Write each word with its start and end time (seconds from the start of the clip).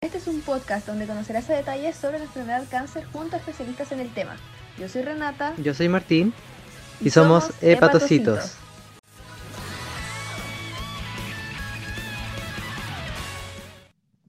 Este 0.00 0.18
es 0.18 0.26
un 0.26 0.40
podcast 0.40 0.86
donde 0.86 1.06
conocerás 1.06 1.48
a 1.50 1.54
detalles 1.54 1.96
sobre 1.96 2.18
la 2.18 2.24
enfermedad 2.24 2.66
cáncer 2.70 3.04
junto 3.12 3.36
a 3.36 3.38
especialistas 3.38 3.92
en 3.92 4.00
el 4.00 4.12
tema. 4.12 4.36
Yo 4.78 4.88
soy 4.88 5.02
Renata. 5.02 5.54
Yo 5.58 5.74
soy 5.74 5.88
Martín. 5.88 6.34
Y, 7.00 7.10
somos, 7.10 7.50
hepatocitos. 7.60 8.56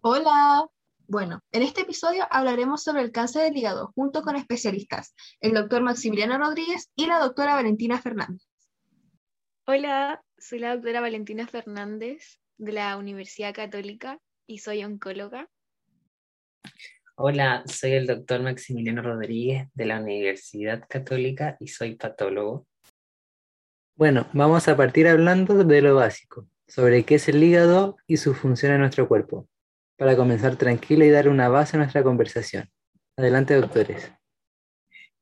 Hola. 0.02 0.68
Bueno, 1.08 1.42
en 1.52 1.64
este 1.64 1.82
episodio 1.82 2.26
hablaremos 2.32 2.84
sobre 2.84 3.02
el 3.02 3.12
cáncer 3.12 3.44
del 3.44 3.58
hígado 3.58 3.92
junto 3.94 4.24
con 4.24 4.36
especialistas, 4.36 5.14
el 5.42 5.54
doctor 5.54 5.82
Maximiliano 5.82 6.38
Rodríguez 6.38 6.90
y 6.96 7.06
la 7.06 7.20
doctora 7.20 7.56
Valentina 7.56 8.02
Fernández. 8.02 8.42
Hola, 9.66 10.24
soy 10.44 10.60
la 10.60 10.74
doctora 10.74 11.00
Valentina 11.00 11.48
Fernández 11.48 12.38
de 12.58 12.74
la 12.74 12.98
Universidad 12.98 13.54
Católica 13.54 14.20
y 14.46 14.58
soy 14.58 14.84
oncóloga. 14.84 15.50
Hola, 17.16 17.64
soy 17.66 17.94
el 17.94 18.08
doctor 18.08 18.42
Maximiliano 18.42 19.02
Rodríguez 19.02 19.70
de 19.74 19.86
la 19.86 20.02
Universidad 20.02 20.84
Católica 20.90 21.56
y 21.62 21.70
soy 21.70 21.96
patólogo. 21.96 22.68
Bueno, 23.96 24.28
vamos 24.34 24.68
a 24.68 24.76
partir 24.76 25.08
hablando 25.08 25.64
de 25.64 25.82
lo 25.82 25.96
básico, 25.96 26.46
sobre 26.68 27.04
qué 27.06 27.16
es 27.16 27.30
el 27.30 27.42
hígado 27.42 27.96
y 28.06 28.18
su 28.18 28.34
función 28.34 28.74
en 28.74 28.82
nuestro 28.82 29.08
cuerpo, 29.08 29.48
para 29.98 30.18
comenzar 30.18 30.58
tranquila 30.58 31.06
y 31.06 31.10
dar 31.10 31.30
una 31.30 31.48
base 31.48 31.78
a 31.78 31.80
nuestra 31.80 32.04
conversación. 32.04 32.70
Adelante, 33.16 33.56
doctores. 33.56 34.12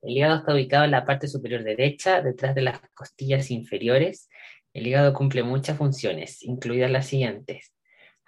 El 0.02 0.18
hígado 0.18 0.40
está 0.40 0.54
ubicado 0.54 0.86
en 0.86 0.92
la 0.92 1.06
parte 1.06 1.28
superior 1.28 1.64
derecha, 1.64 2.24
detrás 2.24 2.56
de 2.56 2.64
las 2.64 2.82
costillas 2.96 3.52
inferiores. 3.52 4.31
El 4.74 4.88
hígado 4.88 5.14
cumple 5.14 5.44
muchas 5.44 5.78
funciones, 5.78 6.44
incluidas 6.44 6.92
las 6.92 7.08
siguientes 7.08 7.74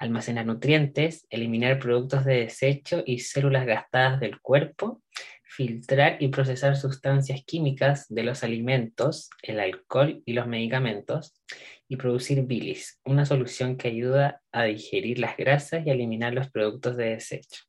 almacenar 0.04 0.46
nutrientes, 0.46 1.26
eliminar 1.30 1.80
productos 1.80 2.26
de 2.26 2.40
desecho 2.40 3.04
y 3.06 3.20
células 3.20 3.66
gastadas 3.66 4.20
del 4.20 4.40
cuerpo, 4.42 5.02
filtrar 5.44 6.18
y 6.22 6.30
procesar 6.30 6.76
sustancias 6.76 7.42
químicas 7.46 8.08
de 8.10 8.24
los 8.24 8.44
alimentos, 8.44 9.30
el 9.42 9.60
alcohol 9.60 10.22
y 10.26 10.34
los 10.34 10.48
medicamentos, 10.48 11.40
y 11.88 11.96
producir 11.96 12.44
bilis, 12.44 13.00
una 13.06 13.26
solución 13.26 13.78
que 13.78 13.90
ayuda 13.90 14.42
a 14.52 14.64
digerir 14.64 15.20
las 15.20 15.38
grasas 15.38 15.86
y 15.86 15.92
eliminar 15.92 16.34
los 16.34 16.50
productos 16.50 16.98
de 16.98 17.12
desecho. 17.12 17.64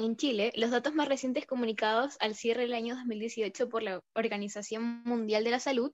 En 0.00 0.16
Chile, 0.16 0.50
los 0.56 0.70
datos 0.70 0.94
más 0.94 1.08
recientes 1.08 1.44
comunicados 1.44 2.16
al 2.20 2.34
cierre 2.34 2.62
del 2.62 2.72
año 2.72 2.94
2018 2.94 3.68
por 3.68 3.82
la 3.82 4.02
Organización 4.14 5.02
Mundial 5.04 5.44
de 5.44 5.50
la 5.50 5.60
Salud 5.60 5.92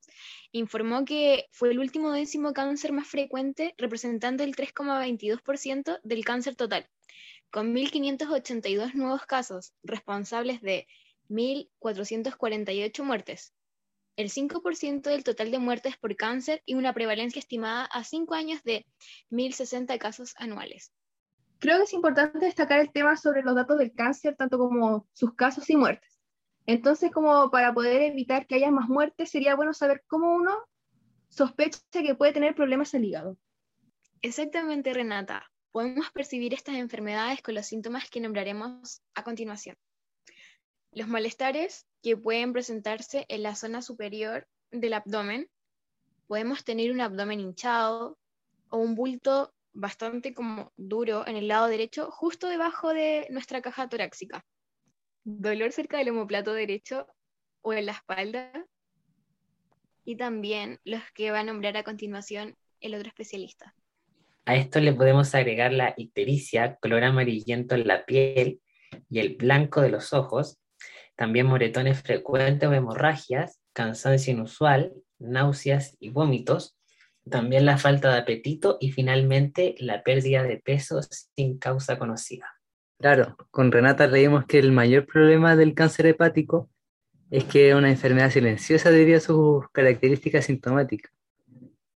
informó 0.52 1.04
que 1.04 1.46
fue 1.50 1.72
el 1.72 1.80
último 1.80 2.12
décimo 2.12 2.52
cáncer 2.52 2.92
más 2.92 3.08
frecuente, 3.08 3.74
representando 3.78 4.44
el 4.44 4.54
3,22% 4.54 5.98
del 6.04 6.24
cáncer 6.24 6.54
total, 6.54 6.88
con 7.50 7.74
1.582 7.74 8.94
nuevos 8.94 9.26
casos, 9.26 9.72
responsables 9.82 10.62
de 10.62 10.86
1.448 11.28 13.02
muertes, 13.02 13.54
el 14.14 14.30
5% 14.30 15.02
del 15.02 15.24
total 15.24 15.50
de 15.50 15.58
muertes 15.58 15.96
por 15.96 16.14
cáncer 16.14 16.62
y 16.64 16.74
una 16.74 16.94
prevalencia 16.94 17.40
estimada 17.40 17.86
a 17.86 18.04
5 18.04 18.34
años 18.36 18.62
de 18.62 18.86
1.060 19.32 19.98
casos 19.98 20.34
anuales. 20.36 20.92
Creo 21.58 21.78
que 21.78 21.84
es 21.84 21.92
importante 21.92 22.38
destacar 22.38 22.80
el 22.80 22.92
tema 22.92 23.16
sobre 23.16 23.42
los 23.42 23.54
datos 23.54 23.78
del 23.78 23.92
cáncer, 23.94 24.36
tanto 24.36 24.58
como 24.58 25.06
sus 25.12 25.34
casos 25.34 25.68
y 25.70 25.76
muertes. 25.76 26.20
Entonces, 26.66 27.10
como 27.12 27.50
para 27.50 27.72
poder 27.72 28.02
evitar 28.02 28.46
que 28.46 28.56
haya 28.56 28.70
más 28.70 28.88
muertes, 28.88 29.30
sería 29.30 29.54
bueno 29.54 29.72
saber 29.72 30.04
cómo 30.06 30.34
uno 30.34 30.52
sospecha 31.28 31.80
que 31.92 32.14
puede 32.14 32.32
tener 32.32 32.54
problemas 32.54 32.94
al 32.94 33.04
hígado. 33.04 33.36
Exactamente, 34.22 34.92
Renata. 34.92 35.50
Podemos 35.70 36.10
percibir 36.10 36.54
estas 36.54 36.76
enfermedades 36.76 37.42
con 37.42 37.54
los 37.54 37.66
síntomas 37.66 38.10
que 38.10 38.20
nombraremos 38.20 39.02
a 39.14 39.22
continuación. 39.22 39.76
Los 40.90 41.08
malestares 41.08 41.86
que 42.02 42.16
pueden 42.16 42.52
presentarse 42.52 43.26
en 43.28 43.42
la 43.42 43.54
zona 43.54 43.82
superior 43.82 44.48
del 44.70 44.94
abdomen. 44.94 45.48
Podemos 46.26 46.64
tener 46.64 46.90
un 46.90 47.00
abdomen 47.00 47.40
hinchado 47.40 48.18
o 48.70 48.78
un 48.78 48.94
bulto 48.94 49.52
bastante 49.76 50.32
como 50.32 50.72
duro 50.76 51.26
en 51.26 51.36
el 51.36 51.48
lado 51.48 51.68
derecho, 51.68 52.10
justo 52.10 52.48
debajo 52.48 52.94
de 52.94 53.26
nuestra 53.30 53.60
caja 53.60 53.88
torácica. 53.88 54.44
Dolor 55.24 55.70
cerca 55.72 55.98
del 55.98 56.08
homoplato 56.08 56.54
derecho 56.54 57.06
o 57.62 57.72
en 57.72 57.86
la 57.86 57.92
espalda. 57.92 58.50
Y 60.04 60.16
también 60.16 60.80
los 60.84 61.02
que 61.14 61.30
va 61.30 61.40
a 61.40 61.44
nombrar 61.44 61.76
a 61.76 61.82
continuación 61.82 62.56
el 62.80 62.94
otro 62.94 63.08
especialista. 63.08 63.74
A 64.46 64.54
esto 64.54 64.80
le 64.80 64.92
podemos 64.92 65.34
agregar 65.34 65.72
la 65.72 65.92
ictericia, 65.96 66.76
color 66.76 67.04
amarillento 67.04 67.74
en 67.74 67.86
la 67.86 68.06
piel 68.06 68.60
y 69.10 69.18
el 69.18 69.36
blanco 69.36 69.80
de 69.82 69.90
los 69.90 70.12
ojos, 70.12 70.58
también 71.16 71.46
moretones 71.46 72.00
frecuentes 72.02 72.68
o 72.68 72.72
hemorragias, 72.72 73.60
cansancio 73.72 74.32
inusual, 74.32 74.92
náuseas 75.18 75.96
y 75.98 76.10
vómitos, 76.10 76.75
también 77.28 77.66
la 77.66 77.78
falta 77.78 78.12
de 78.12 78.20
apetito 78.20 78.78
y 78.80 78.92
finalmente 78.92 79.74
la 79.78 80.02
pérdida 80.02 80.42
de 80.42 80.58
peso 80.58 81.00
sin 81.36 81.58
causa 81.58 81.98
conocida. 81.98 82.46
Claro, 82.98 83.36
con 83.50 83.72
Renata 83.72 84.06
leímos 84.06 84.46
que 84.46 84.58
el 84.58 84.72
mayor 84.72 85.06
problema 85.06 85.56
del 85.56 85.74
cáncer 85.74 86.06
hepático 86.06 86.70
es 87.30 87.44
que 87.44 87.70
es 87.70 87.74
una 87.74 87.90
enfermedad 87.90 88.30
silenciosa 88.30 88.90
debido 88.90 89.18
a 89.18 89.20
sus 89.20 89.68
características 89.72 90.46
sintomáticas. 90.46 91.12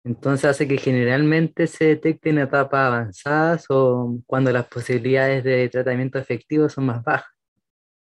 Entonces 0.04 0.44
hace 0.44 0.68
que 0.68 0.78
generalmente 0.78 1.66
se 1.66 1.86
detecte 1.86 2.30
en 2.30 2.38
etapas 2.38 2.86
avanzadas 2.86 3.66
o 3.68 4.20
cuando 4.24 4.52
las 4.52 4.66
posibilidades 4.68 5.42
de 5.42 5.68
tratamiento 5.68 6.18
efectivo 6.20 6.68
son 6.68 6.86
más 6.86 7.02
bajas, 7.02 7.32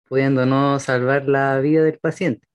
pudiendo 0.07 0.45
no 0.45 0.79
salvar 0.79 1.27
la 1.27 1.59
vida 1.61 1.83
del 1.83 1.99
paciente. 1.99 2.47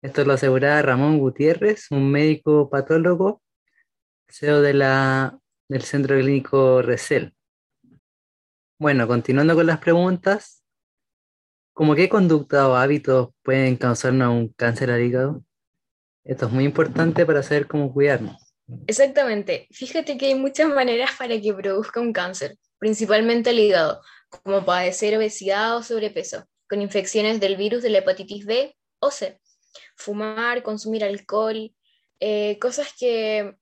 Esto 0.00 0.24
lo 0.24 0.34
aseguraba 0.34 0.80
Ramón 0.80 1.18
Gutiérrez, 1.18 1.90
un 1.90 2.10
médico 2.10 2.70
patólogo 2.70 3.42
CEO 4.32 4.62
de 4.62 4.72
la, 4.72 5.38
del 5.68 5.82
Centro 5.82 6.16
Clínico 6.16 6.80
Resel. 6.80 7.34
Bueno, 8.78 9.06
continuando 9.06 9.54
con 9.54 9.66
las 9.66 9.78
preguntas, 9.78 10.64
¿cómo 11.74 11.94
qué 11.94 12.08
conducta 12.08 12.66
o 12.68 12.74
hábitos 12.74 13.28
pueden 13.42 13.76
causarnos 13.76 14.30
un 14.30 14.48
cáncer 14.48 14.90
al 14.90 15.02
hígado? 15.02 15.44
Esto 16.24 16.46
es 16.46 16.52
muy 16.52 16.64
importante 16.64 17.26
para 17.26 17.42
saber 17.42 17.66
cómo 17.66 17.92
cuidarnos. 17.92 18.36
Exactamente. 18.86 19.68
Fíjate 19.70 20.16
que 20.16 20.26
hay 20.26 20.34
muchas 20.34 20.68
maneras 20.68 21.10
para 21.18 21.38
que 21.38 21.52
produzca 21.52 22.00
un 22.00 22.14
cáncer, 22.14 22.56
principalmente 22.78 23.50
el 23.50 23.58
hígado, 23.58 24.00
como 24.30 24.64
padecer 24.64 25.14
obesidad 25.16 25.76
o 25.76 25.82
sobrepeso, 25.82 26.46
con 26.68 26.80
infecciones 26.80 27.38
del 27.38 27.56
virus 27.56 27.82
de 27.82 27.90
la 27.90 27.98
hepatitis 27.98 28.46
B 28.46 28.74
o 28.98 29.10
C, 29.10 29.38
fumar, 29.94 30.62
consumir 30.62 31.04
alcohol, 31.04 31.74
eh, 32.18 32.58
cosas 32.58 32.94
que 32.98 33.56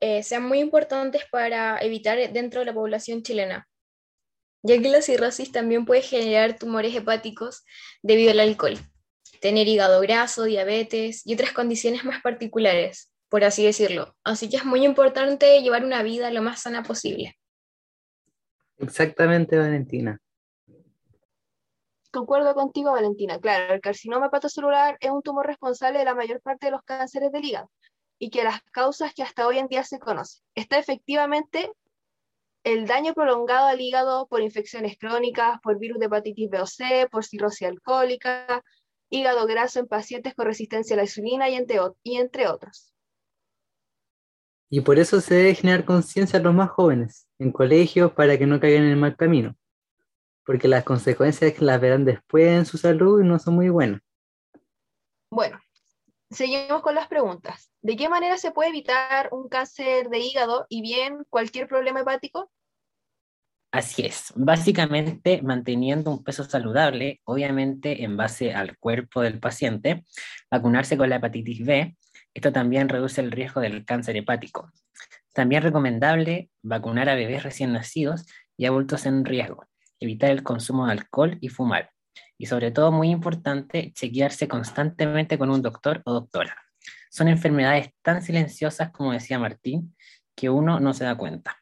eh, 0.00 0.22
sean 0.22 0.44
muy 0.44 0.60
importantes 0.60 1.22
para 1.30 1.78
evitar 1.78 2.18
dentro 2.32 2.60
de 2.60 2.66
la 2.66 2.74
población 2.74 3.22
chilena, 3.22 3.68
ya 4.62 4.80
que 4.80 4.88
la 4.88 5.02
cirrosis 5.02 5.52
también 5.52 5.84
puede 5.84 6.02
generar 6.02 6.58
tumores 6.58 6.94
hepáticos 6.94 7.64
debido 8.02 8.30
al 8.30 8.40
alcohol, 8.40 8.78
tener 9.40 9.68
hígado 9.68 10.00
graso, 10.00 10.44
diabetes 10.44 11.26
y 11.26 11.34
otras 11.34 11.52
condiciones 11.52 12.04
más 12.04 12.22
particulares, 12.22 13.12
por 13.28 13.44
así 13.44 13.64
decirlo. 13.64 14.14
Así 14.24 14.48
que 14.48 14.56
es 14.56 14.64
muy 14.64 14.84
importante 14.84 15.60
llevar 15.60 15.84
una 15.84 16.02
vida 16.02 16.30
lo 16.30 16.42
más 16.42 16.62
sana 16.62 16.82
posible. 16.82 17.36
Exactamente, 18.78 19.56
Valentina. 19.58 20.18
Concuerdo 22.10 22.54
contigo, 22.54 22.92
Valentina. 22.92 23.38
Claro, 23.40 23.74
el 23.74 23.80
carcinoma 23.80 24.26
hepatocelular 24.26 24.96
es 25.00 25.10
un 25.10 25.22
tumor 25.22 25.46
responsable 25.46 25.98
de 25.98 26.04
la 26.04 26.14
mayor 26.14 26.40
parte 26.40 26.66
de 26.66 26.72
los 26.72 26.82
cánceres 26.82 27.32
del 27.32 27.44
hígado 27.44 27.70
y 28.18 28.30
que 28.30 28.44
las 28.44 28.62
causas 28.72 29.14
que 29.14 29.22
hasta 29.22 29.46
hoy 29.46 29.58
en 29.58 29.68
día 29.68 29.84
se 29.84 29.98
conocen. 29.98 30.42
Está 30.54 30.78
efectivamente 30.78 31.70
el 32.64 32.86
daño 32.86 33.12
prolongado 33.12 33.66
al 33.66 33.80
hígado 33.80 34.26
por 34.26 34.40
infecciones 34.40 34.96
crónicas, 34.98 35.60
por 35.62 35.78
virus 35.78 35.98
de 35.98 36.06
hepatitis 36.06 36.50
B 36.50 36.60
o 36.60 36.66
C, 36.66 37.08
por 37.10 37.24
cirrosis 37.24 37.68
alcohólica, 37.68 38.62
hígado 39.10 39.46
graso 39.46 39.80
en 39.80 39.86
pacientes 39.86 40.34
con 40.34 40.46
resistencia 40.46 40.94
a 40.94 40.96
la 40.98 41.02
insulina 41.04 41.48
y 41.48 41.56
entre, 41.56 41.78
y 42.02 42.16
entre 42.16 42.48
otros. 42.48 42.94
Y 44.70 44.80
por 44.80 44.98
eso 44.98 45.20
se 45.20 45.34
debe 45.34 45.54
generar 45.54 45.84
conciencia 45.84 46.38
a 46.38 46.42
los 46.42 46.54
más 46.54 46.70
jóvenes, 46.70 47.28
en 47.38 47.52
colegios, 47.52 48.12
para 48.12 48.38
que 48.38 48.46
no 48.46 48.58
caigan 48.58 48.84
en 48.84 48.90
el 48.90 48.96
mal 48.96 49.14
camino, 49.14 49.56
porque 50.44 50.66
las 50.66 50.84
consecuencias 50.84 51.60
las 51.60 51.80
verán 51.80 52.04
después 52.04 52.48
en 52.48 52.66
su 52.66 52.78
salud 52.78 53.22
no 53.22 53.38
son 53.38 53.54
muy 53.54 53.68
buenas. 53.68 54.00
Bueno, 55.30 55.60
seguimos 56.34 56.82
con 56.82 56.94
las 56.94 57.08
preguntas. 57.08 57.70
¿De 57.80 57.96
qué 57.96 58.08
manera 58.08 58.36
se 58.36 58.50
puede 58.50 58.70
evitar 58.70 59.28
un 59.32 59.48
cáncer 59.48 60.08
de 60.08 60.18
hígado 60.18 60.66
y 60.68 60.82
bien 60.82 61.24
cualquier 61.30 61.68
problema 61.68 62.00
hepático? 62.00 62.50
Así 63.72 64.06
es, 64.06 64.32
básicamente 64.36 65.42
manteniendo 65.42 66.10
un 66.10 66.22
peso 66.22 66.44
saludable, 66.44 67.20
obviamente 67.24 68.04
en 68.04 68.16
base 68.16 68.54
al 68.54 68.78
cuerpo 68.78 69.20
del 69.20 69.40
paciente, 69.40 70.04
vacunarse 70.48 70.96
con 70.96 71.10
la 71.10 71.16
hepatitis 71.16 71.66
B, 71.66 71.96
esto 72.34 72.52
también 72.52 72.88
reduce 72.88 73.20
el 73.20 73.32
riesgo 73.32 73.60
del 73.60 73.84
cáncer 73.84 74.16
hepático. 74.16 74.70
También 75.32 75.60
es 75.60 75.64
recomendable 75.64 76.50
vacunar 76.62 77.08
a 77.08 77.16
bebés 77.16 77.42
recién 77.42 77.72
nacidos 77.72 78.26
y 78.56 78.66
adultos 78.66 79.06
en 79.06 79.24
riesgo, 79.24 79.66
evitar 79.98 80.30
el 80.30 80.44
consumo 80.44 80.86
de 80.86 80.92
alcohol 80.92 81.38
y 81.40 81.48
fumar. 81.48 81.93
Y 82.38 82.46
sobre 82.46 82.70
todo, 82.70 82.90
muy 82.92 83.10
importante, 83.10 83.92
chequearse 83.94 84.48
constantemente 84.48 85.38
con 85.38 85.50
un 85.50 85.62
doctor 85.62 86.02
o 86.04 86.12
doctora. 86.12 86.56
Son 87.10 87.28
enfermedades 87.28 87.90
tan 88.02 88.22
silenciosas, 88.22 88.90
como 88.90 89.12
decía 89.12 89.38
Martín, 89.38 89.94
que 90.34 90.50
uno 90.50 90.80
no 90.80 90.92
se 90.94 91.04
da 91.04 91.16
cuenta. 91.16 91.56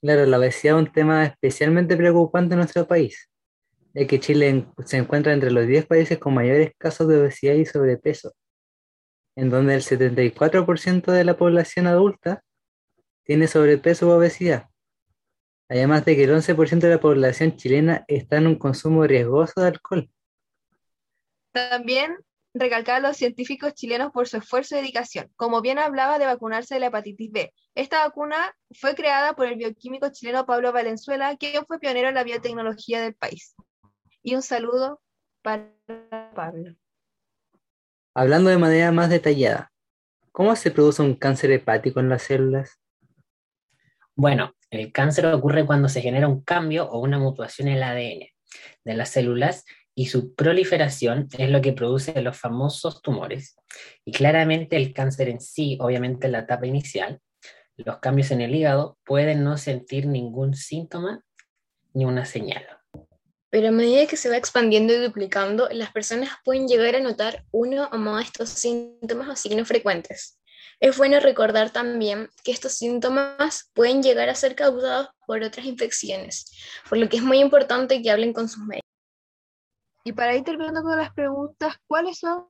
Claro, 0.00 0.26
la 0.26 0.38
obesidad 0.38 0.76
es 0.76 0.86
un 0.86 0.92
tema 0.92 1.24
especialmente 1.24 1.96
preocupante 1.96 2.54
en 2.54 2.58
nuestro 2.58 2.86
país, 2.86 3.28
ya 3.94 4.06
que 4.06 4.20
Chile 4.20 4.66
se 4.84 4.98
encuentra 4.98 5.32
entre 5.32 5.50
los 5.50 5.66
10 5.66 5.86
países 5.86 6.18
con 6.18 6.34
mayores 6.34 6.72
casos 6.78 7.08
de 7.08 7.20
obesidad 7.20 7.54
y 7.54 7.64
sobrepeso, 7.64 8.32
en 9.34 9.50
donde 9.50 9.74
el 9.74 9.82
74% 9.82 11.10
de 11.10 11.24
la 11.24 11.36
población 11.36 11.86
adulta 11.86 12.42
tiene 13.24 13.48
sobrepeso 13.48 14.06
u 14.06 14.10
obesidad. 14.10 14.68
Además 15.68 16.04
de 16.04 16.16
que 16.16 16.24
el 16.24 16.30
11% 16.30 16.78
de 16.80 16.88
la 16.88 17.00
población 17.00 17.56
chilena 17.56 18.04
está 18.08 18.36
en 18.38 18.46
un 18.46 18.56
consumo 18.56 19.06
riesgoso 19.06 19.60
de 19.60 19.68
alcohol. 19.68 20.10
También 21.52 22.16
recalcar 22.54 22.96
a 22.96 23.08
los 23.08 23.16
científicos 23.16 23.74
chilenos 23.74 24.10
por 24.12 24.26
su 24.26 24.38
esfuerzo 24.38 24.74
y 24.74 24.78
dedicación. 24.78 25.30
Como 25.36 25.60
bien 25.60 25.78
hablaba 25.78 26.18
de 26.18 26.26
vacunarse 26.26 26.74
de 26.74 26.80
la 26.80 26.86
hepatitis 26.86 27.30
B, 27.30 27.54
esta 27.74 28.04
vacuna 28.04 28.56
fue 28.70 28.94
creada 28.94 29.34
por 29.34 29.46
el 29.46 29.56
bioquímico 29.56 30.08
chileno 30.10 30.46
Pablo 30.46 30.72
Valenzuela, 30.72 31.36
quien 31.36 31.64
fue 31.66 31.78
pionero 31.78 32.08
en 32.08 32.14
la 32.14 32.24
biotecnología 32.24 33.02
del 33.02 33.14
país. 33.14 33.54
Y 34.22 34.34
un 34.34 34.42
saludo 34.42 35.00
para 35.42 35.70
Pablo. 36.34 36.74
Hablando 38.14 38.50
de 38.50 38.58
manera 38.58 38.90
más 38.90 39.10
detallada, 39.10 39.70
¿cómo 40.32 40.56
se 40.56 40.70
produce 40.70 41.02
un 41.02 41.14
cáncer 41.14 41.50
hepático 41.52 42.00
en 42.00 42.08
las 42.08 42.22
células? 42.22 42.80
Bueno, 44.16 44.52
el 44.70 44.92
cáncer 44.92 45.26
ocurre 45.26 45.66
cuando 45.66 45.88
se 45.88 46.00
genera 46.00 46.28
un 46.28 46.42
cambio 46.42 46.88
o 46.90 47.00
una 47.00 47.18
mutación 47.18 47.68
en 47.68 47.74
el 47.74 47.82
ADN 47.82 48.26
de 48.84 48.94
las 48.94 49.10
células 49.10 49.64
y 49.94 50.06
su 50.06 50.34
proliferación 50.34 51.28
es 51.36 51.50
lo 51.50 51.60
que 51.60 51.72
produce 51.72 52.20
los 52.22 52.38
famosos 52.38 53.02
tumores. 53.02 53.56
Y 54.04 54.12
claramente 54.12 54.76
el 54.76 54.92
cáncer 54.92 55.28
en 55.28 55.40
sí, 55.40 55.76
obviamente 55.80 56.26
en 56.26 56.32
la 56.32 56.40
etapa 56.40 56.66
inicial, 56.66 57.20
los 57.76 57.98
cambios 57.98 58.30
en 58.30 58.40
el 58.40 58.54
hígado 58.54 58.98
pueden 59.04 59.42
no 59.42 59.56
sentir 59.56 60.06
ningún 60.06 60.54
síntoma 60.54 61.24
ni 61.94 62.04
una 62.04 62.24
señal. 62.24 62.64
Pero 63.50 63.68
a 63.68 63.72
medida 63.72 64.06
que 64.06 64.16
se 64.16 64.28
va 64.28 64.36
expandiendo 64.36 64.92
y 64.92 64.98
duplicando, 64.98 65.68
las 65.70 65.90
personas 65.90 66.30
pueden 66.44 66.68
llegar 66.68 66.94
a 66.94 67.00
notar 67.00 67.44
uno 67.50 67.88
o 67.90 67.96
más 67.96 68.18
de 68.18 68.22
estos 68.24 68.50
síntomas 68.50 69.28
o 69.28 69.36
signos 69.36 69.66
frecuentes. 69.66 70.37
Es 70.80 70.96
bueno 70.96 71.20
recordar 71.20 71.70
también 71.70 72.28
que 72.44 72.52
estos 72.52 72.74
síntomas 72.74 73.70
pueden 73.74 74.02
llegar 74.02 74.28
a 74.28 74.34
ser 74.34 74.54
causados 74.54 75.08
por 75.26 75.42
otras 75.42 75.66
infecciones, 75.66 76.52
por 76.88 76.98
lo 76.98 77.08
que 77.08 77.16
es 77.16 77.22
muy 77.22 77.40
importante 77.40 78.00
que 78.00 78.10
hablen 78.10 78.32
con 78.32 78.48
sus 78.48 78.64
médicos. 78.64 78.88
Y 80.04 80.12
para 80.12 80.36
ir 80.36 80.44
terminando 80.44 80.82
con 80.82 80.96
las 80.96 81.12
preguntas, 81.12 81.76
¿cuáles 81.86 82.18
son 82.18 82.46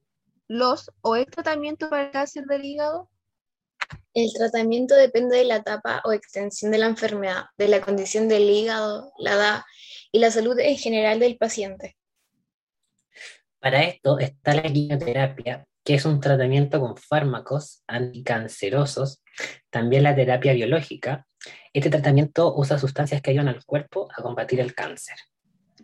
los 0.46 0.90
o 1.00 1.16
el 1.16 1.26
tratamiento 1.26 1.88
para 1.90 2.04
el 2.04 2.10
cáncer 2.10 2.44
del 2.44 2.64
hígado? 2.64 3.10
El 4.14 4.32
tratamiento 4.32 4.94
depende 4.94 5.36
de 5.36 5.44
la 5.44 5.56
etapa 5.56 6.02
o 6.04 6.12
extensión 6.12 6.70
de 6.70 6.78
la 6.78 6.86
enfermedad, 6.86 7.46
de 7.56 7.68
la 7.68 7.80
condición 7.80 8.28
del 8.28 8.48
hígado, 8.48 9.12
la 9.18 9.32
edad 9.32 9.62
y 10.12 10.18
la 10.18 10.30
salud 10.30 10.58
en 10.58 10.76
general 10.76 11.20
del 11.20 11.36
paciente. 11.36 11.96
Para 13.60 13.82
esto 13.82 14.18
está 14.18 14.54
la 14.54 14.62
quimioterapia, 14.62 15.66
que 15.88 15.94
es 15.94 16.04
un 16.04 16.20
tratamiento 16.20 16.80
con 16.80 16.98
fármacos 16.98 17.82
anticancerosos, 17.86 19.22
también 19.70 20.02
la 20.02 20.14
terapia 20.14 20.52
biológica. 20.52 21.26
Este 21.72 21.88
tratamiento 21.88 22.54
usa 22.54 22.78
sustancias 22.78 23.22
que 23.22 23.30
ayudan 23.30 23.48
al 23.48 23.64
cuerpo 23.64 24.06
a 24.14 24.20
combatir 24.20 24.60
el 24.60 24.74
cáncer 24.74 25.16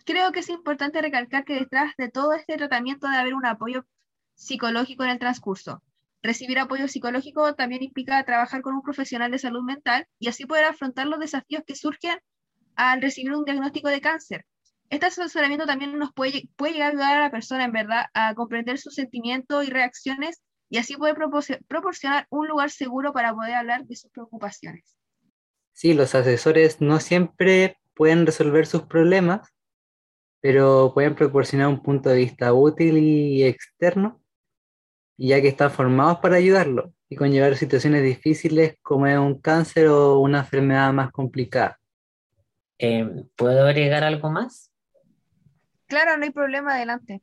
creo 0.04 0.32
que 0.32 0.40
es 0.40 0.50
importante 0.50 1.00
recalcar 1.00 1.46
que 1.46 1.54
detrás 1.54 1.94
de 1.96 2.10
todo 2.10 2.34
este 2.34 2.58
tratamiento 2.58 3.06
debe 3.06 3.20
haber 3.20 3.32
un 3.32 3.46
apoyo 3.46 3.86
psicológico 4.34 5.04
en 5.04 5.10
el 5.10 5.18
transcurso. 5.18 5.82
Recibir 6.22 6.58
apoyo 6.58 6.88
psicológico 6.88 7.54
también 7.54 7.82
implica 7.82 8.22
trabajar 8.24 8.60
con 8.60 8.74
un 8.74 8.82
profesional 8.82 9.30
de 9.30 9.38
salud 9.38 9.62
mental 9.62 10.06
y 10.18 10.28
así 10.28 10.44
poder 10.44 10.66
afrontar 10.66 11.06
los 11.06 11.20
desafíos 11.20 11.62
que 11.66 11.74
surgen 11.74 12.18
al 12.76 13.00
recibir 13.00 13.32
un 13.32 13.46
diagnóstico 13.46 13.88
de 13.88 14.02
cáncer. 14.02 14.44
Este 14.90 15.06
asesoramiento 15.06 15.66
también 15.66 15.98
nos 15.98 16.12
puede, 16.12 16.48
puede 16.56 16.74
llegar 16.74 16.88
a 16.88 16.90
ayudar 16.90 17.16
a 17.16 17.20
la 17.20 17.30
persona, 17.30 17.64
en 17.64 17.72
verdad, 17.72 18.06
a 18.14 18.34
comprender 18.34 18.78
sus 18.78 18.94
sentimientos 18.94 19.66
y 19.66 19.70
reacciones 19.70 20.42
y 20.70 20.78
así 20.78 20.96
poder 20.96 21.16
proporcionar 21.68 22.26
un 22.30 22.48
lugar 22.48 22.70
seguro 22.70 23.12
para 23.12 23.34
poder 23.34 23.54
hablar 23.54 23.84
de 23.86 23.96
sus 23.96 24.10
preocupaciones. 24.10 24.96
Sí, 25.72 25.94
los 25.94 26.14
asesores 26.14 26.80
no 26.80 27.00
siempre 27.00 27.78
pueden 27.94 28.26
resolver 28.26 28.66
sus 28.66 28.82
problemas, 28.82 29.48
pero 30.40 30.92
pueden 30.94 31.14
proporcionar 31.14 31.68
un 31.68 31.82
punto 31.82 32.10
de 32.10 32.16
vista 32.16 32.52
útil 32.52 32.98
y 32.98 33.44
externo, 33.44 34.20
ya 35.16 35.40
que 35.40 35.48
están 35.48 35.70
formados 35.70 36.18
para 36.18 36.36
ayudarlo 36.36 36.92
y 37.08 37.16
conllevar 37.16 37.56
situaciones 37.56 38.02
difíciles 38.02 38.76
como 38.82 39.06
es 39.06 39.18
un 39.18 39.40
cáncer 39.40 39.88
o 39.88 40.18
una 40.18 40.40
enfermedad 40.40 40.92
más 40.92 41.10
complicada. 41.12 41.78
Em, 42.78 43.28
¿Puedo 43.36 43.66
agregar 43.66 44.04
algo 44.04 44.30
más? 44.30 44.73
Claro, 45.94 46.16
no 46.16 46.24
hay 46.24 46.30
problema, 46.30 46.74
adelante. 46.74 47.22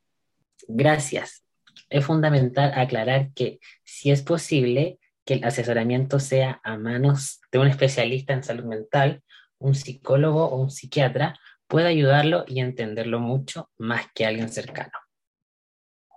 Gracias. 0.66 1.44
Es 1.90 2.06
fundamental 2.06 2.72
aclarar 2.74 3.34
que 3.34 3.60
si 3.84 4.12
es 4.12 4.22
posible 4.22 4.98
que 5.26 5.34
el 5.34 5.44
asesoramiento 5.44 6.22
sea 6.22 6.62
a 6.64 6.78
manos 6.78 7.42
de 7.52 7.60
un 7.60 7.68
especialista 7.68 8.32
en 8.32 8.44
salud 8.44 8.64
mental, 8.64 9.24
un 9.58 9.76
psicólogo 9.76 10.46
o 10.46 10.56
un 10.56 10.72
psiquiatra, 10.72 11.38
puede 11.68 11.90
ayudarlo 11.90 12.46
y 12.48 12.62
entenderlo 12.62 13.20
mucho 13.20 13.70
más 13.78 14.06
que 14.16 14.26
alguien 14.26 14.48
cercano. 14.48 14.94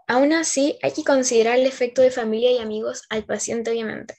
Aún 0.06 0.32
así, 0.32 0.78
hay 0.80 0.92
que 0.92 1.02
considerar 1.02 1.58
el 1.58 1.66
efecto 1.66 2.02
de 2.02 2.12
familia 2.12 2.52
y 2.52 2.58
amigos 2.58 3.02
al 3.10 3.24
paciente, 3.24 3.72
obviamente, 3.72 4.14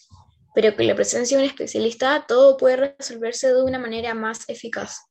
pero 0.53 0.75
con 0.75 0.85
la 0.85 0.95
presencia 0.95 1.37
de 1.37 1.43
un 1.45 1.49
especialista 1.49 2.25
todo 2.27 2.57
puede 2.57 2.95
resolverse 2.97 3.47
de 3.47 3.63
una 3.63 3.79
manera 3.79 4.13
más 4.13 4.43
eficaz. 4.49 5.05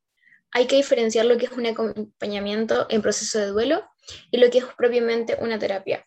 Hay 0.55 0.67
que 0.67 0.77
diferenciar 0.77 1.27
lo 1.27 1.37
que 1.37 1.47
es 1.47 1.53
un 1.53 1.67
acompañamiento 1.67 2.87
en 2.89 3.03
proceso 3.03 3.41
de 3.41 3.49
duelo 3.49 3.85
y 4.31 4.39
lo 4.39 4.49
que 4.51 4.59
es 4.59 4.65
propiamente 4.77 5.37
una 5.41 5.59
terapia. 5.59 6.07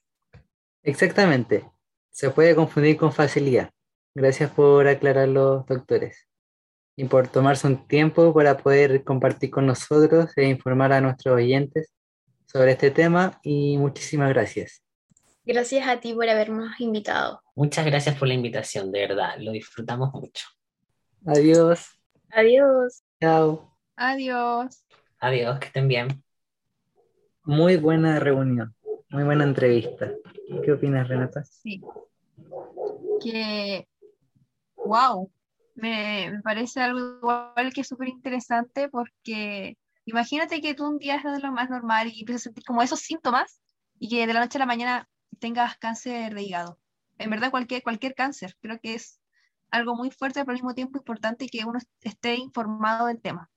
Exactamente. 0.83 1.69
Se 2.09 2.29
puede 2.29 2.55
confundir 2.55 2.95
con 2.95 3.11
facilidad. 3.11 3.69
Gracias 4.15 4.49
por 4.49 4.87
aclararlo, 4.87 5.65
doctores 5.67 6.27
y 6.95 7.05
por 7.05 7.27
tomarse 7.27 7.67
un 7.67 7.87
tiempo 7.87 8.33
para 8.33 8.57
poder 8.57 9.03
compartir 9.03 9.51
con 9.51 9.67
nosotros 9.67 10.31
e 10.37 10.45
informar 10.45 10.93
a 10.93 11.01
nuestros 11.01 11.35
oyentes 11.35 11.93
sobre 12.45 12.71
este 12.71 12.89
tema 12.89 13.39
y 13.43 13.77
muchísimas 13.77 14.29
gracias. 14.29 14.81
Gracias 15.45 15.87
a 15.87 15.99
ti 15.99 16.13
por 16.13 16.27
habernos 16.27 16.79
invitado. 16.79 17.41
Muchas 17.55 17.85
gracias 17.85 18.15
por 18.15 18.27
la 18.27 18.33
invitación, 18.33 18.91
de 18.91 19.01
verdad, 19.07 19.35
lo 19.39 19.51
disfrutamos 19.51 20.11
mucho. 20.13 20.45
Adiós. 21.25 21.85
Adiós. 22.31 23.03
Chao. 23.21 23.76
Adiós. 23.97 24.85
Adiós, 25.19 25.59
que 25.59 25.65
estén 25.65 25.87
bien. 25.87 26.23
Muy 27.43 27.77
buena 27.77 28.19
reunión, 28.19 28.75
muy 29.09 29.23
buena 29.23 29.43
entrevista. 29.43 30.11
¿Qué 30.63 30.71
opinas, 30.71 31.07
Renata? 31.07 31.43
Sí. 31.43 31.81
Que, 33.19 33.87
wow, 34.75 35.31
me, 35.73 36.39
parece 36.43 36.81
algo 36.81 37.17
igual 37.17 37.73
que 37.73 37.83
súper 37.83 38.09
interesante 38.09 38.87
porque 38.87 39.77
imagínate 40.05 40.61
que 40.61 40.75
tú 40.75 40.87
un 40.87 40.99
día 40.99 41.15
estás 41.15 41.37
de 41.37 41.47
lo 41.47 41.51
más 41.51 41.71
normal 41.71 42.11
y 42.13 42.19
empiezas 42.19 42.43
a 42.43 42.45
sentir 42.45 42.65
como 42.65 42.83
esos 42.83 42.99
síntomas 42.99 43.59
y 43.97 44.09
que 44.09 44.27
de 44.27 44.33
la 44.33 44.41
noche 44.41 44.59
a 44.59 44.59
la 44.59 44.67
mañana 44.67 45.09
tengas 45.39 45.75
cáncer 45.77 46.35
de 46.35 46.43
hígado. 46.43 46.79
En 47.17 47.31
verdad, 47.31 47.49
cualquier, 47.49 47.81
cualquier 47.81 48.13
cáncer, 48.13 48.55
creo 48.61 48.79
que 48.79 48.93
es 48.93 49.19
algo 49.71 49.95
muy 49.95 50.11
fuerte, 50.11 50.41
pero 50.41 50.51
al 50.51 50.57
mismo 50.57 50.75
tiempo 50.75 50.99
importante 50.99 51.47
que 51.47 51.65
uno 51.65 51.79
esté 52.03 52.35
informado 52.35 53.07
del 53.07 53.19
tema. 53.19 53.49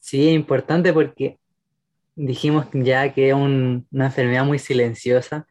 Sí, 0.00 0.28
es 0.28 0.34
importante 0.34 0.92
porque 0.92 1.38
dijimos 2.16 2.66
ya 2.72 3.12
que 3.12 3.28
es 3.28 3.34
una 3.34 4.06
enfermedad 4.06 4.44
muy 4.44 4.58
silenciosa 4.58 5.46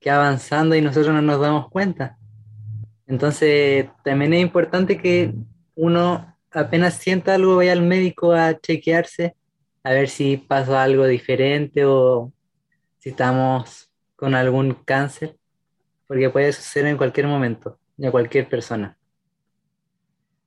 que 0.00 0.10
avanzando 0.10 0.74
y 0.74 0.82
nosotros 0.82 1.14
no 1.14 1.22
nos 1.22 1.40
damos 1.40 1.70
cuenta. 1.70 2.18
Entonces, 3.06 3.86
también 4.04 4.34
es 4.34 4.42
importante 4.42 4.98
que 4.98 5.34
uno 5.74 6.36
apenas 6.50 6.94
sienta 6.94 7.34
algo, 7.34 7.56
vaya 7.56 7.72
al 7.72 7.82
médico 7.82 8.32
a 8.32 8.58
chequearse, 8.58 9.34
a 9.84 9.92
ver 9.92 10.08
si 10.08 10.36
pasa 10.36 10.82
algo 10.82 11.06
diferente 11.06 11.84
o 11.84 12.32
si 12.98 13.10
estamos 13.10 13.90
con 14.16 14.34
algún 14.34 14.74
cáncer, 14.84 15.36
porque 16.06 16.30
puede 16.30 16.52
suceder 16.52 16.88
en 16.88 16.96
cualquier 16.96 17.26
momento 17.26 17.78
a 18.04 18.10
cualquier 18.10 18.48
persona. 18.48 18.96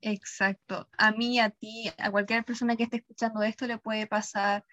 Exacto. 0.00 0.88
A 0.96 1.12
mí, 1.12 1.40
a 1.40 1.50
ti, 1.50 1.90
a 1.98 2.10
cualquier 2.10 2.44
persona 2.44 2.76
que 2.76 2.84
esté 2.84 2.98
escuchando 2.98 3.42
esto 3.42 3.66
le 3.66 3.78
puede 3.78 4.06
pasar 4.06 4.64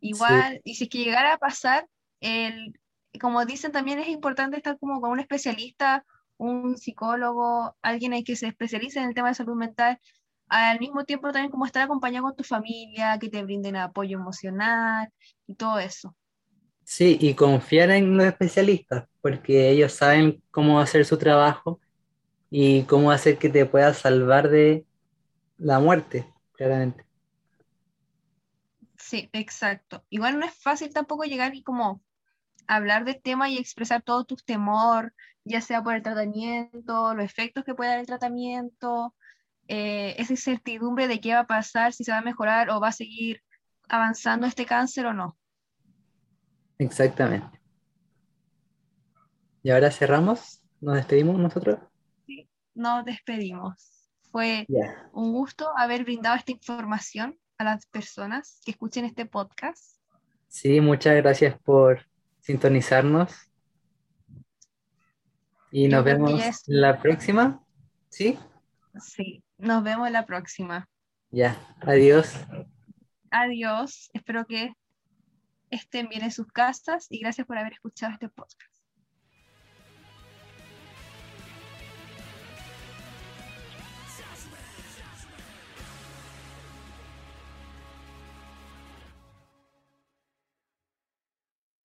igual. 0.00 0.60
Y 0.64 0.74
si 0.74 0.84
es 0.84 0.90
que 0.90 0.98
llegara 0.98 1.34
a 1.34 1.38
pasar, 1.38 1.88
el, 2.20 2.78
como 3.20 3.44
dicen, 3.44 3.72
también 3.72 3.98
es 3.98 4.08
importante 4.08 4.56
estar 4.56 4.78
como 4.78 5.00
con 5.00 5.10
un 5.10 5.20
especialista 5.20 6.04
un 6.38 6.76
psicólogo, 6.78 7.76
alguien 7.82 8.24
que 8.24 8.36
se 8.36 8.46
especialice 8.46 9.00
en 9.00 9.08
el 9.08 9.14
tema 9.14 9.28
de 9.28 9.34
salud 9.34 9.56
mental, 9.56 10.00
al 10.48 10.80
mismo 10.80 11.04
tiempo 11.04 11.30
también 11.30 11.50
como 11.50 11.66
estar 11.66 11.82
acompañado 11.82 12.26
con 12.26 12.36
tu 12.36 12.44
familia, 12.44 13.18
que 13.18 13.28
te 13.28 13.42
brinden 13.42 13.76
apoyo 13.76 14.18
emocional 14.18 15.12
y 15.46 15.54
todo 15.56 15.78
eso. 15.78 16.14
Sí, 16.84 17.18
y 17.20 17.34
confiar 17.34 17.90
en 17.90 18.16
los 18.16 18.24
especialistas, 18.24 19.06
porque 19.20 19.68
ellos 19.68 19.92
saben 19.92 20.42
cómo 20.50 20.80
hacer 20.80 21.04
su 21.04 21.18
trabajo 21.18 21.80
y 22.50 22.82
cómo 22.84 23.10
hacer 23.10 23.38
que 23.38 23.48
te 23.48 23.66
puedas 23.66 23.98
salvar 23.98 24.48
de 24.48 24.86
la 25.58 25.80
muerte, 25.80 26.32
claramente. 26.52 27.04
Sí, 28.96 29.28
exacto. 29.32 30.04
Igual 30.10 30.38
no 30.38 30.46
es 30.46 30.54
fácil 30.54 30.92
tampoco 30.92 31.24
llegar 31.24 31.54
y 31.54 31.62
como 31.62 32.02
hablar 32.66 33.04
del 33.04 33.20
tema 33.20 33.48
y 33.48 33.58
expresar 33.58 34.02
todo 34.02 34.24
tu 34.24 34.36
temor, 34.36 35.14
ya 35.44 35.60
sea 35.60 35.82
por 35.82 35.94
el 35.94 36.02
tratamiento, 36.02 37.14
los 37.14 37.24
efectos 37.24 37.64
que 37.64 37.74
puede 37.74 37.90
dar 37.90 38.00
el 38.00 38.06
tratamiento, 38.06 39.14
eh, 39.66 40.14
esa 40.18 40.32
incertidumbre 40.32 41.08
de 41.08 41.20
qué 41.20 41.34
va 41.34 41.40
a 41.40 41.46
pasar, 41.46 41.92
si 41.92 42.04
se 42.04 42.12
va 42.12 42.18
a 42.18 42.22
mejorar 42.22 42.70
o 42.70 42.80
va 42.80 42.88
a 42.88 42.92
seguir 42.92 43.42
avanzando 43.88 44.46
este 44.46 44.66
cáncer 44.66 45.06
o 45.06 45.14
no. 45.14 45.38
Exactamente. 46.78 47.58
Y 49.62 49.70
ahora 49.70 49.90
cerramos, 49.90 50.62
nos 50.80 50.96
despedimos 50.96 51.38
nosotros. 51.38 51.78
Nos 52.78 53.04
despedimos. 53.04 54.08
Fue 54.30 54.64
un 55.12 55.32
gusto 55.32 55.76
haber 55.76 56.04
brindado 56.04 56.36
esta 56.36 56.52
información 56.52 57.36
a 57.56 57.64
las 57.64 57.86
personas 57.86 58.60
que 58.64 58.70
escuchen 58.70 59.04
este 59.04 59.26
podcast. 59.26 59.98
Sí, 60.46 60.80
muchas 60.80 61.16
gracias 61.16 61.58
por 61.58 62.06
sintonizarnos. 62.38 63.34
Y 65.72 65.88
nos 65.88 66.04
vemos 66.04 66.40
la 66.66 67.02
próxima. 67.02 67.60
¿Sí? 68.10 68.38
Sí, 69.00 69.42
nos 69.56 69.82
vemos 69.82 70.08
la 70.12 70.24
próxima. 70.24 70.88
Ya, 71.30 71.58
adiós. 71.80 72.32
Adiós. 73.32 74.08
Espero 74.12 74.46
que 74.46 74.72
estén 75.70 76.08
bien 76.08 76.22
en 76.22 76.30
sus 76.30 76.46
casas 76.46 77.08
y 77.10 77.18
gracias 77.18 77.44
por 77.44 77.58
haber 77.58 77.72
escuchado 77.72 78.12
este 78.12 78.28
podcast. 78.28 78.77